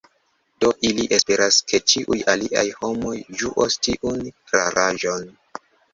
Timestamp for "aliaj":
2.33-2.63